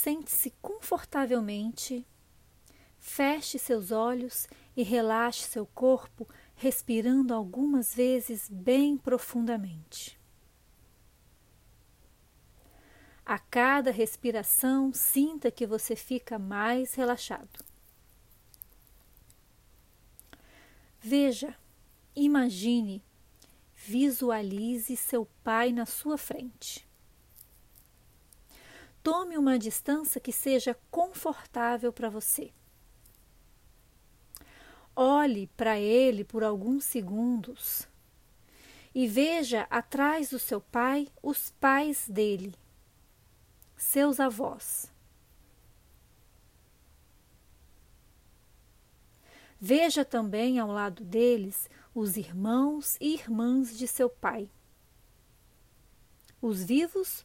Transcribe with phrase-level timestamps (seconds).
[0.00, 2.06] Sente-se confortavelmente,
[3.00, 10.16] feche seus olhos e relaxe seu corpo, respirando algumas vezes bem profundamente.
[13.26, 17.58] A cada respiração, sinta que você fica mais relaxado.
[21.00, 21.58] Veja,
[22.14, 23.02] imagine,
[23.74, 26.87] visualize seu pai na sua frente.
[29.10, 32.52] Tome uma distância que seja confortável para você.
[34.94, 37.88] Olhe para ele por alguns segundos
[38.94, 42.54] e veja atrás do seu pai os pais dele,
[43.78, 44.92] seus avós.
[49.58, 54.50] Veja também ao lado deles os irmãos e irmãs de seu pai,
[56.42, 57.24] os vivos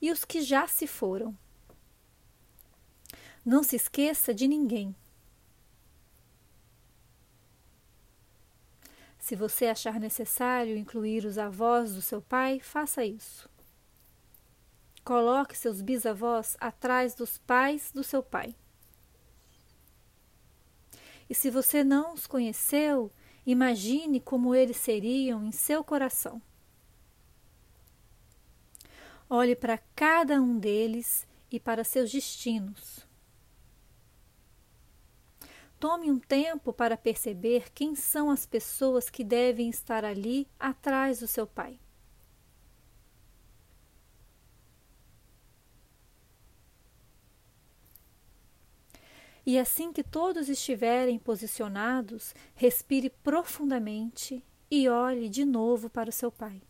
[0.00, 1.36] e os que já se foram.
[3.44, 4.94] Não se esqueça de ninguém.
[9.18, 13.48] Se você achar necessário incluir os avós do seu pai, faça isso.
[15.04, 18.54] Coloque seus bisavós atrás dos pais do seu pai.
[21.28, 23.12] E se você não os conheceu,
[23.44, 26.40] imagine como eles seriam em seu coração.
[29.30, 33.06] Olhe para cada um deles e para seus destinos.
[35.78, 41.28] Tome um tempo para perceber quem são as pessoas que devem estar ali atrás do
[41.28, 41.78] seu pai.
[49.46, 56.30] E assim que todos estiverem posicionados, respire profundamente e olhe de novo para o seu
[56.30, 56.60] pai.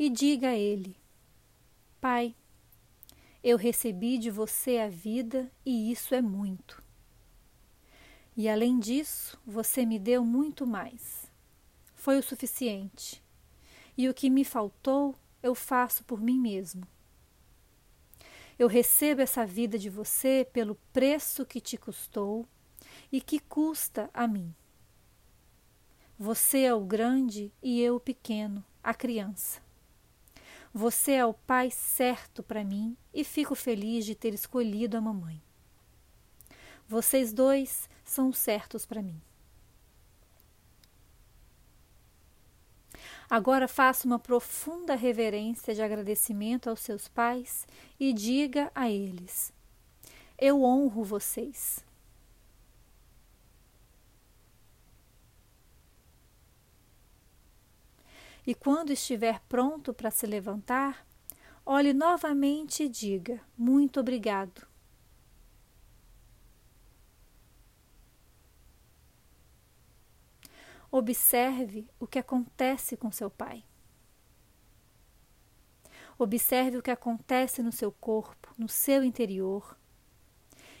[0.00, 0.96] E diga a ele:
[2.00, 2.34] Pai,
[3.44, 6.82] eu recebi de você a vida e isso é muito.
[8.34, 11.30] E além disso, você me deu muito mais.
[11.94, 13.22] Foi o suficiente.
[13.94, 16.88] E o que me faltou, eu faço por mim mesmo.
[18.58, 22.48] Eu recebo essa vida de você pelo preço que te custou
[23.12, 24.54] e que custa a mim.
[26.18, 29.60] Você é o grande e eu o pequeno, a criança.
[30.72, 35.42] Você é o pai certo para mim e fico feliz de ter escolhido a mamãe.
[36.86, 39.20] Vocês dois são certos para mim.
[43.28, 47.66] Agora faça uma profunda reverência de agradecimento aos seus pais
[47.98, 49.52] e diga a eles:
[50.36, 51.84] Eu honro vocês.
[58.46, 61.06] E quando estiver pronto para se levantar,
[61.64, 64.66] olhe novamente e diga: Muito obrigado.
[70.90, 73.64] Observe o que acontece com seu pai.
[76.18, 79.78] Observe o que acontece no seu corpo, no seu interior,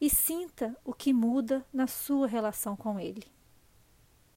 [0.00, 3.33] e sinta o que muda na sua relação com ele.